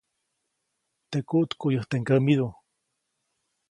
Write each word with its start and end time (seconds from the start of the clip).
Teʼ 1.09 1.25
kuʼtkuʼyäjte 1.29 1.95
ŋgämidubä. 2.01 2.49